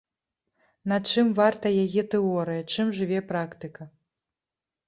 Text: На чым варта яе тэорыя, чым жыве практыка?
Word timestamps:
На 0.91 0.97
чым 1.09 1.27
варта 1.39 1.71
яе 1.83 2.03
тэорыя, 2.13 2.67
чым 2.73 2.87
жыве 3.01 3.19
практыка? 3.33 3.91